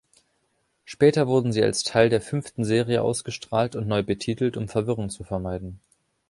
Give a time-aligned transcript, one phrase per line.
[0.83, 5.23] Später wurden sie als Teil der fünften Serie ausgestrahlt und neu betitelt, um Verwirrung zu
[5.23, 5.79] vermeiden.